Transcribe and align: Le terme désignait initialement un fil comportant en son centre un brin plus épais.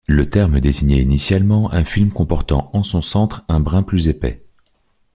Le 0.07 0.25
terme 0.27 0.59
désignait 0.61 1.03
initialement 1.03 1.71
un 1.71 1.85
fil 1.85 2.09
comportant 2.09 2.71
en 2.73 2.81
son 2.81 3.03
centre 3.03 3.43
un 3.49 3.59
brin 3.59 3.83
plus 3.83 4.07
épais. 4.07 4.43